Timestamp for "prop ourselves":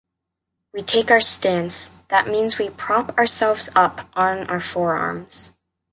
2.71-3.69